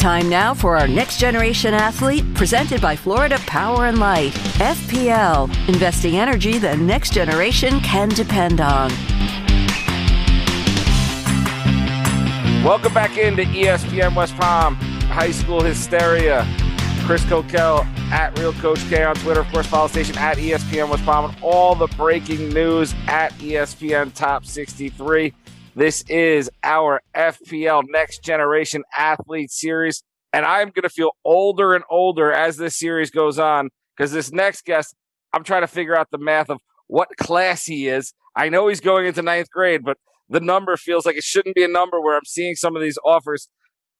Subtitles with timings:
[0.00, 4.32] Time now for our next generation athlete, presented by Florida Power and Light.
[4.56, 8.88] FPL, investing energy the next generation can depend on.
[12.64, 16.46] Welcome back into ESPN West Palm High School Hysteria.
[17.04, 19.40] Chris Kokell at Real Coach K on Twitter.
[19.40, 24.14] Of course, follow station at ESPN West Palm and all the breaking news at ESPN
[24.14, 25.34] Top 63.
[25.76, 30.02] This is our FPL Next Generation Athlete Series.
[30.32, 34.32] And I'm going to feel older and older as this series goes on because this
[34.32, 34.94] next guest,
[35.32, 38.12] I'm trying to figure out the math of what class he is.
[38.34, 39.96] I know he's going into ninth grade, but
[40.28, 42.98] the number feels like it shouldn't be a number where I'm seeing some of these
[43.04, 43.48] offers.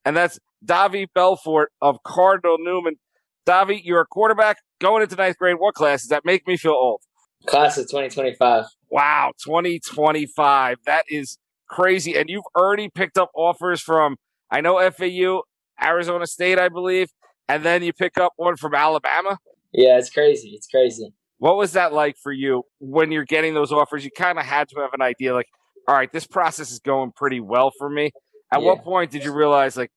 [0.05, 2.97] And that's Davi Belfort of Cardinal Newman.
[3.47, 5.57] Davi, you're a quarterback going into ninth grade.
[5.59, 7.03] What class does that make me feel old?
[7.47, 8.67] Class of 2025.
[8.91, 10.79] Wow, 2025.
[10.87, 11.39] That is
[11.71, 12.17] crazy.
[12.17, 14.17] And you've already picked up offers from,
[14.51, 15.43] I know FAU,
[15.83, 17.09] Arizona State, I believe,
[17.49, 19.39] and then you pick up one from Alabama.
[19.73, 20.51] Yeah, it's crazy.
[20.51, 21.13] It's crazy.
[21.39, 24.05] What was that like for you when you're getting those offers?
[24.05, 25.47] You kind of had to have an idea, like,
[25.89, 28.11] all right, this process is going pretty well for me.
[28.53, 28.67] At yeah.
[28.67, 29.91] what point did you realize, like,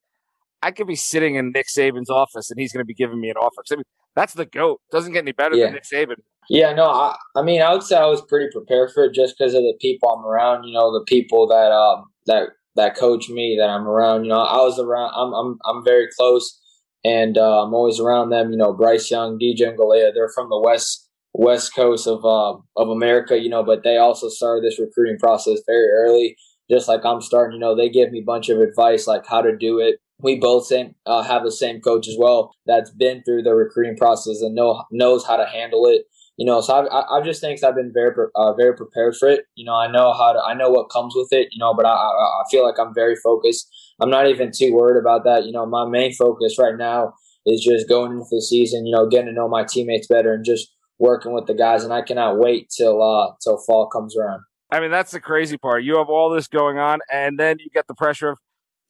[0.62, 3.30] I could be sitting in Nick Saban's office and he's going to be giving me
[3.30, 3.62] an offer?
[3.72, 3.84] I mean,
[4.16, 4.82] that's the goat.
[4.92, 5.66] Doesn't get any better yeah.
[5.66, 6.16] than Nick Saban.
[6.50, 9.36] Yeah, no, I, I mean, I would say I was pretty prepared for it just
[9.38, 10.66] because of the people I'm around.
[10.66, 14.24] You know, the people that um that that coach me that I'm around.
[14.24, 15.12] You know, I was around.
[15.16, 16.60] I'm I'm I'm very close,
[17.04, 18.52] and uh, I'm always around them.
[18.52, 22.90] You know, Bryce Young, DJ Uiagalelei, they're from the west west coast of uh, of
[22.90, 23.40] America.
[23.40, 26.36] You know, but they also started this recruiting process very early,
[26.70, 27.54] just like I'm starting.
[27.54, 30.00] You know, they give me a bunch of advice like how to do it.
[30.20, 33.98] We both same uh, have the same coach as well that's been through the recruiting
[33.98, 36.06] process and know knows how to handle it
[36.38, 39.46] you know, so I, I just think I've been very, uh, very prepared for it.
[39.56, 41.50] You know, I know how to, I know what comes with it.
[41.52, 43.68] You know, but I, I, I feel like I'm very focused.
[44.02, 45.46] I'm not even too worried about that.
[45.46, 47.14] You know, my main focus right now
[47.46, 48.88] is just going into the season.
[48.88, 51.84] You know, getting to know my teammates better and just working with the guys.
[51.84, 54.42] And I cannot wait till uh till fall comes around.
[54.72, 55.84] I mean, that's the crazy part.
[55.84, 58.40] You have all this going on, and then you get the pressure of,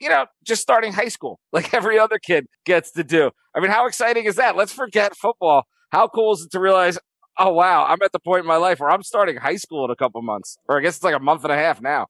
[0.03, 3.31] you know, just starting high school like every other kid gets to do.
[3.55, 4.55] I mean, how exciting is that?
[4.55, 5.65] Let's forget football.
[5.91, 6.99] How cool is it to realize
[7.37, 9.91] oh wow, I'm at the point in my life where I'm starting high school in
[9.91, 12.07] a couple months, or I guess it's like a month and a half now.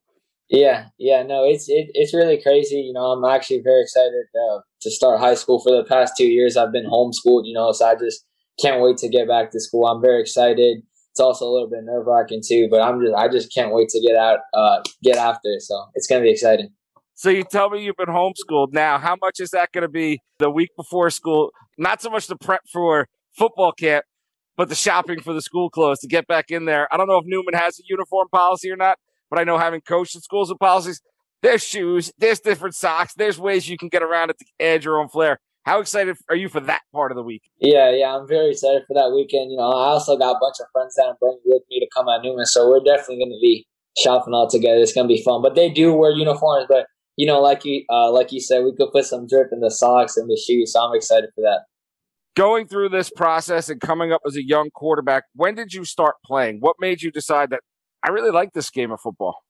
[0.49, 2.75] Yeah, yeah, no, it's it, it's really crazy.
[2.75, 5.59] You know, I'm actually very excited uh, to start high school.
[5.59, 7.45] For the past two years, I've been homeschooled.
[7.45, 8.25] You know, so I just
[8.61, 9.87] can't wait to get back to school.
[9.87, 10.83] I'm very excited.
[11.11, 13.89] It's also a little bit nerve wracking too, but I'm just I just can't wait
[13.89, 15.49] to get out, uh, get after.
[15.49, 16.69] It, so it's gonna be exciting.
[17.15, 18.97] So you tell me you've been homeschooled now.
[18.97, 21.51] How much is that going to be the week before school?
[21.77, 23.07] Not so much the prep for
[23.37, 24.05] football camp,
[24.57, 26.87] but the shopping for the school clothes to get back in there.
[26.91, 28.97] I don't know if Newman has a uniform policy or not,
[29.29, 31.01] but I know having coached in schools with policies,
[31.41, 34.99] there's shoes, there's different socks, there's ways you can get around it to add your
[34.99, 35.39] own flair.
[35.63, 37.43] How excited are you for that part of the week?
[37.59, 39.49] Yeah, yeah, I'm very excited for that weekend.
[39.49, 41.87] You know, I also got a bunch of friends that I'm bringing with me to
[41.95, 43.65] come at Newman, so we're definitely going to be
[43.97, 44.79] shopping all together.
[44.79, 45.41] It's going to be fun.
[45.41, 48.75] But they do wear uniforms, but you know, like you, uh, like you said, we
[48.75, 50.73] could put some drip in the socks and the shoes.
[50.73, 51.61] So I'm excited for that
[52.35, 56.15] going through this process and coming up as a young quarterback, when did you start
[56.25, 56.57] playing?
[56.59, 57.61] What made you decide that
[58.03, 59.43] I really like this game of football?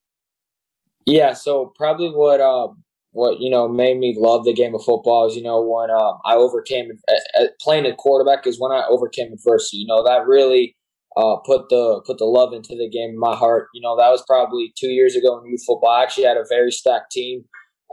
[1.06, 2.70] Yeah, so probably what uh,
[3.12, 6.14] what you know made me love the game of football is you know when uh,
[6.24, 9.78] I overcame uh, playing at quarterback is when I overcame adversity.
[9.78, 10.76] You know that really
[11.18, 13.68] uh, put the put the love into the game in my heart.
[13.74, 15.92] You know that was probably two years ago in youth football.
[15.92, 17.46] I actually had a very stacked team.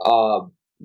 [0.03, 0.41] Uh,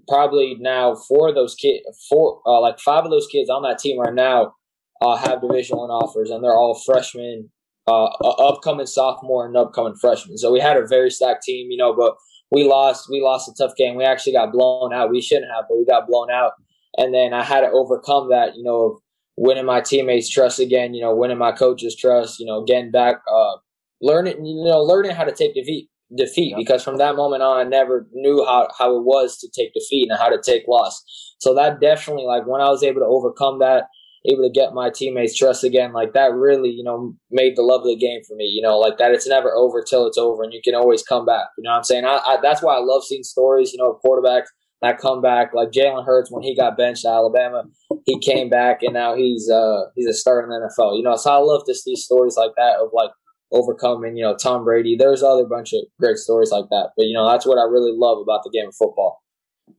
[0.08, 3.78] probably now four of those kids, four uh, like five of those kids on that
[3.78, 4.54] team right now
[5.00, 7.50] uh, have Division One offers, and they're all freshmen,
[7.86, 10.38] uh, upcoming sophomore and upcoming freshmen.
[10.38, 12.16] So we had a very stacked team, you know, but
[12.50, 13.08] we lost.
[13.10, 13.96] We lost a tough game.
[13.96, 15.10] We actually got blown out.
[15.10, 16.52] We shouldn't have, but we got blown out.
[16.98, 19.00] And then I had to overcome that, you know,
[19.36, 20.94] winning my teammates' trust again.
[20.94, 22.38] You know, winning my coach's trust.
[22.40, 23.56] You know, getting back, uh,
[24.00, 27.68] learning, you know, learning how to take defeat defeat because from that moment on, I
[27.68, 31.02] never knew how, how it was to take defeat and how to take loss.
[31.38, 33.84] So that definitely, like, when I was able to overcome that,
[34.28, 37.82] able to get my teammates trust again, like that really, you know, made the love
[37.82, 38.44] of the game for me.
[38.44, 41.24] You know, like that it's never over till it's over, and you can always come
[41.24, 41.46] back.
[41.58, 42.04] You know what I'm saying?
[42.04, 43.72] I, I, that's why I love seeing stories.
[43.72, 44.46] You know, of quarterbacks
[44.86, 47.64] that come back, like Jalen Hurts when he got benched at Alabama,
[48.04, 50.96] he came back and now he's uh he's a starter in the NFL.
[50.96, 53.10] You know, so I love to see stories like that of like
[53.52, 54.96] overcoming, you know, Tom Brady.
[54.96, 56.90] There's other bunch of great stories like that.
[56.96, 59.22] But, you know, that's what I really love about the game of football.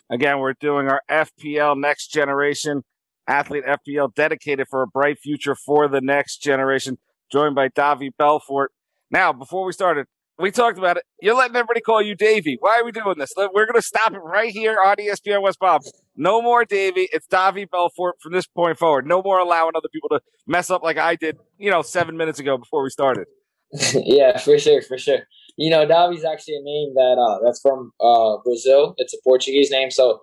[0.10, 2.84] Again, we're doing our FPL Next Generation
[3.28, 6.98] Athlete FPL dedicated for a bright future for the next generation,
[7.30, 8.72] joined by Davi Belfort.
[9.12, 10.08] Now, before we started,
[10.40, 11.04] we talked about it.
[11.22, 12.58] You're letting everybody call you Davy.
[12.60, 13.34] Why are we doing this?
[13.36, 15.82] We're going to stop it right here on ESPN West Palm.
[16.16, 17.10] No more Davy.
[17.12, 19.08] It's Davi Belfort from this point forward.
[19.08, 22.40] No more allowing other people to mess up like I did, you know, seven minutes
[22.40, 23.28] ago before we started.
[23.94, 25.20] yeah, for sure, for sure.
[25.58, 28.94] You know, Davi's actually a name that uh, that's from uh, Brazil.
[28.98, 30.20] It's a Portuguese name, so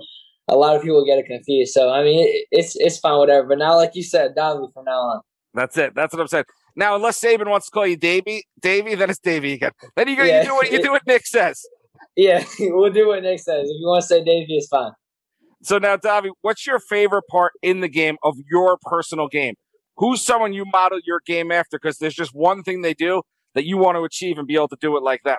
[0.48, 1.72] a lot of people get it confused.
[1.72, 3.46] So I mean, it, it's it's fine, whatever.
[3.48, 5.20] But now, like you said, Davi from now on.
[5.52, 5.94] That's it.
[5.94, 6.44] That's what I'm saying.
[6.76, 9.72] Now, unless Saban wants to call you Davy, Davy, then it's Davy again.
[9.96, 10.42] Then you, go, yeah.
[10.42, 11.64] you do what you do what Nick says.
[12.16, 13.68] Yeah, we'll do what Nick says.
[13.68, 14.92] If you want to say Davy, it's fine.
[15.62, 19.54] So now, Davy, what's your favorite part in the game of your personal game?
[19.96, 21.78] Who's someone you model your game after?
[21.80, 23.22] Because there's just one thing they do
[23.54, 25.38] that you want to achieve and be able to do it like them.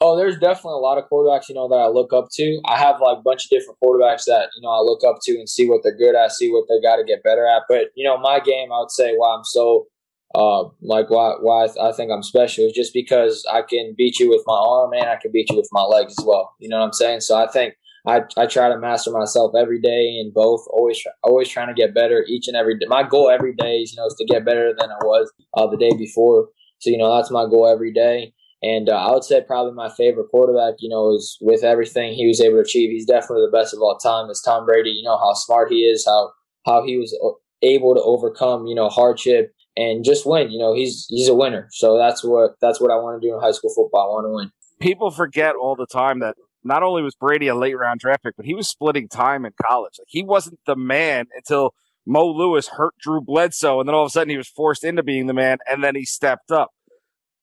[0.00, 2.60] Oh, there's definitely a lot of quarterbacks, you know, that I look up to.
[2.66, 5.32] I have like a bunch of different quarterbacks that, you know, I look up to
[5.32, 7.62] and see what they're good at, see what they got to get better at.
[7.68, 9.86] But, you know, my game, I would say why I'm so,
[10.34, 14.28] uh, like why, why I think I'm special is just because I can beat you
[14.28, 16.54] with my arm and I can beat you with my legs as well.
[16.58, 17.20] You know what I'm saying?
[17.20, 17.74] So I think
[18.06, 20.66] I, I try to master myself every day in both.
[20.70, 22.86] Always always trying to get better each and every day.
[22.88, 25.66] My goal every day is you know is to get better than I was uh,
[25.68, 26.48] the day before.
[26.80, 28.34] So you know that's my goal every day.
[28.62, 32.26] And uh, I would say probably my favorite quarterback, you know, is with everything he
[32.26, 32.90] was able to achieve.
[32.90, 34.30] He's definitely the best of all time.
[34.30, 34.90] Is Tom Brady.
[34.90, 36.32] You know how smart he is, how
[36.66, 37.16] how he was
[37.62, 40.50] able to overcome you know hardship and just win.
[40.50, 41.68] You know he's he's a winner.
[41.70, 44.10] So that's what that's what I want to do in high school football.
[44.10, 44.50] I want to win.
[44.80, 48.36] People forget all the time that not only was Brady a late round draft pick,
[48.36, 49.94] but he was splitting time in college.
[49.98, 51.74] Like he wasn't the man until
[52.06, 55.02] Mo Lewis hurt Drew Bledsoe, and then all of a sudden he was forced into
[55.02, 56.70] being the man, and then he stepped up.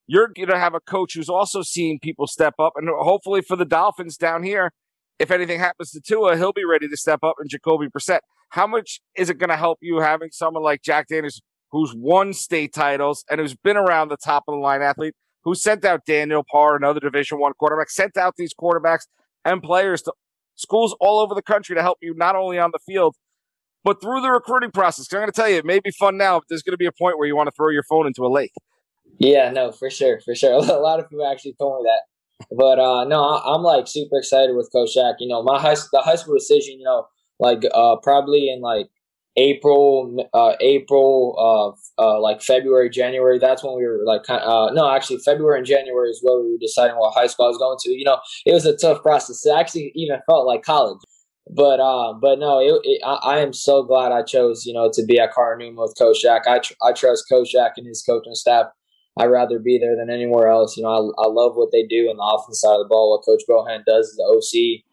[0.08, 3.56] You're going to have a coach who's also seeing people step up, and hopefully for
[3.56, 4.72] the Dolphins down here,
[5.20, 7.36] if anything happens to Tua, he'll be ready to step up.
[7.40, 8.20] And Jacoby Brissett,
[8.50, 11.42] how much is it going to help you having someone like Jack Daniels,
[11.72, 15.14] who's won state titles and who's been around the top of the line athlete,
[15.44, 19.08] who sent out Daniel Parr, another Division One quarterback, sent out these quarterbacks
[19.46, 20.14] and players to
[20.56, 23.16] schools all over the country to help you not only on the field
[23.84, 25.08] but through the recruiting process.
[25.12, 26.86] I'm going to tell you, it may be fun now, but there's going to be
[26.86, 28.54] a point where you want to throw your phone into a lake.
[29.20, 30.54] Yeah, no, for sure, for sure.
[30.54, 34.56] A lot of people actually told me that, but uh, no, I'm like super excited
[34.56, 35.16] with Coach Jack.
[35.20, 36.80] You know, my high the high school decision.
[36.80, 37.08] You know,
[37.40, 38.88] like uh, probably in like
[39.38, 43.40] April, uh, April, uh, uh, like February, January.
[43.40, 46.58] That's when we were like, uh, no, actually February and January is where we were
[46.60, 47.92] deciding what high school I was going to.
[47.92, 49.46] You know, it was a tough process.
[49.46, 51.00] It actually even felt like college.
[51.50, 54.92] But uh, but no, it, it, I, I, am so glad I chose you know
[54.94, 56.44] to be at Cardinal with Coach Jack.
[56.48, 58.68] I tr- I trust Coach Jack and his coaching staff.
[59.18, 60.78] I'd rather be there than anywhere else.
[60.78, 63.12] You know, I, I love what they do on the offense side of the ball.
[63.12, 64.84] What Coach Bohan does as the OC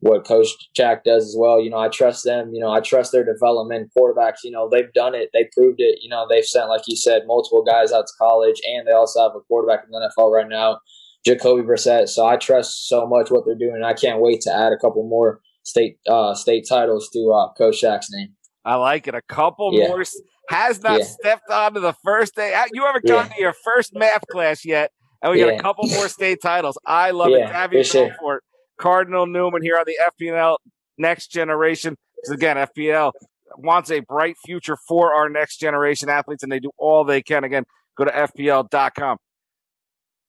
[0.00, 1.60] what Coach Jack does as well.
[1.60, 2.52] You know, I trust them.
[2.52, 3.90] You know, I trust their development.
[3.96, 5.30] Quarterbacks, you know, they've done it.
[5.32, 5.98] They proved it.
[6.02, 9.20] You know, they've sent, like you said, multiple guys out to college, and they also
[9.22, 10.78] have a quarterback in the NFL right now,
[11.26, 12.08] Jacoby Brissett.
[12.08, 14.78] So I trust so much what they're doing, and I can't wait to add a
[14.78, 18.34] couple more state uh, state titles to uh, Coach Jack's name.
[18.64, 19.14] I like it.
[19.14, 19.88] A couple yeah.
[19.88, 20.04] more.
[20.50, 21.04] Has not yeah.
[21.04, 22.58] stepped onto the first day.
[22.72, 23.34] You haven't gone yeah.
[23.34, 26.78] to your first math class yet, and we got a couple more state titles.
[26.86, 27.46] I love it.
[27.52, 28.44] Davy Belfort
[28.78, 30.56] Cardinal Newman here on the FPL
[30.96, 31.96] Next Generation.
[32.16, 33.12] Because again, FPL
[33.56, 37.44] wants a bright future for our next generation athletes, and they do all they can.
[37.44, 37.64] Again,
[37.96, 39.18] go to FPL.com.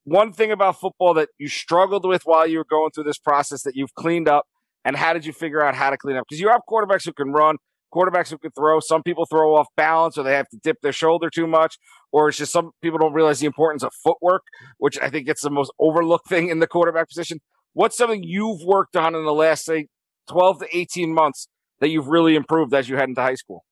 [0.06, 3.64] One thing about football that you struggled with while you were going through this process
[3.64, 4.46] that you've cleaned up,
[4.84, 6.26] and how did you figure out how to clean up?
[6.28, 7.58] Because you have quarterbacks who can run,
[7.94, 8.80] quarterbacks who can throw.
[8.80, 11.78] Some people throw off balance or they have to dip their shoulder too much,
[12.12, 14.44] or it's just some people don't realize the importance of footwork,
[14.78, 17.40] which I think it's the most overlooked thing in the quarterback position.
[17.80, 19.88] What's something you've worked on in the last, say,
[20.30, 21.48] 12 to 18 months
[21.80, 23.64] that you've really improved as you head into high school?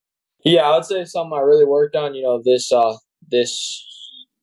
[0.46, 2.96] Yeah, I would say something I really worked on, you know, this, uh,
[3.30, 3.86] this,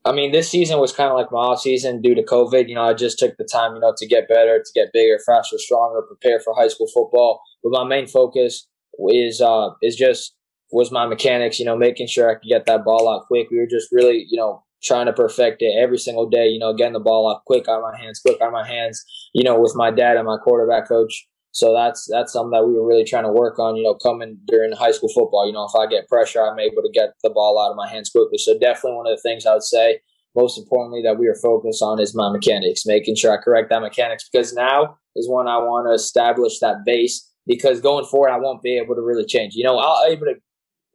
[0.04, 2.68] I mean, this season was kind of like my off season due to COVID.
[2.68, 5.18] You know, I just took the time, you know, to get better, to get bigger,
[5.24, 7.40] faster, stronger, prepare for high school football.
[7.62, 8.66] But my main focus
[9.08, 10.34] is, uh, is just,
[10.72, 13.48] was my mechanics, you know, making sure I could get that ball out quick.
[13.50, 16.74] We were just really, you know, trying to perfect it every single day, you know,
[16.74, 19.42] getting the ball off quick out of my hands, quick out of my hands, you
[19.42, 21.26] know, with my dad and my quarterback coach.
[21.52, 24.38] So that's that's something that we were really trying to work on, you know, coming
[24.46, 25.46] during high school football.
[25.46, 27.88] You know, if I get pressure, I'm able to get the ball out of my
[27.88, 28.38] hands quickly.
[28.38, 30.00] So definitely one of the things I would say,
[30.34, 33.82] most importantly, that we are focused on is my mechanics, making sure I correct that
[33.82, 38.38] mechanics because now is when I want to establish that base because going forward I
[38.38, 39.54] won't be able to really change.
[39.54, 40.34] You know, I'll able to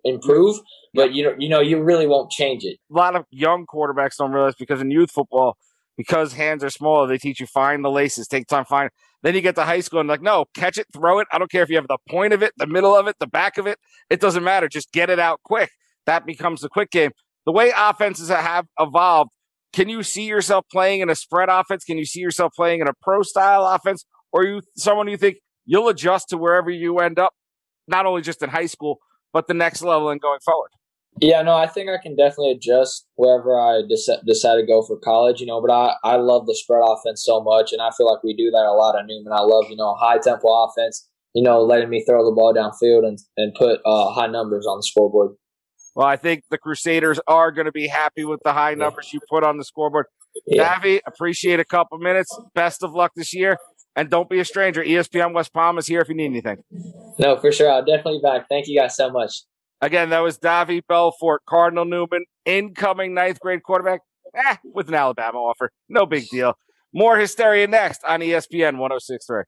[0.03, 0.57] improve,
[0.93, 2.77] but you know, you know, you really won't change it.
[2.91, 5.57] A lot of young quarterbacks don't realize because in youth football,
[5.97, 8.89] because hands are smaller, they teach you find the laces, take time find.
[9.21, 11.27] Then you get to high school and like, no, catch it, throw it.
[11.31, 13.27] I don't care if you have the point of it, the middle of it, the
[13.27, 13.77] back of it.
[14.09, 14.69] It doesn't matter.
[14.69, 15.69] Just get it out quick.
[16.05, 17.11] That becomes the quick game.
[17.45, 19.31] The way offenses have evolved,
[19.73, 21.83] can you see yourself playing in a spread offense?
[21.83, 24.05] Can you see yourself playing in a pro style offense?
[24.31, 27.33] Or you someone you think you'll adjust to wherever you end up
[27.87, 28.99] not only just in high school,
[29.33, 30.71] but the next level and going forward?
[31.21, 34.97] Yeah, no, I think I can definitely adjust wherever I decide, decide to go for
[34.97, 38.09] college, you know, but I, I love the spread offense so much, and I feel
[38.09, 39.33] like we do that a lot at Newman.
[39.33, 43.07] I love, you know, high tempo offense, you know, letting me throw the ball downfield
[43.07, 45.35] and, and put uh, high numbers on the scoreboard.
[45.95, 49.19] Well, I think the Crusaders are going to be happy with the high numbers you
[49.29, 50.05] put on the scoreboard.
[50.45, 50.79] Yeah.
[50.79, 52.29] Davy, appreciate a couple minutes.
[52.53, 53.57] Best of luck this year.
[53.95, 54.81] And don't be a stranger.
[54.81, 56.63] ESPN West Palm is here if you need anything.
[57.17, 57.69] No, for sure.
[57.69, 58.47] I'll definitely be back.
[58.47, 59.43] Thank you guys so much.
[59.81, 64.01] Again, that was Davy Belfort, Cardinal Newman, incoming ninth grade quarterback
[64.35, 65.71] eh, with an Alabama offer.
[65.87, 66.53] No big deal.
[66.93, 69.43] More hysteria next on ESPN 1063.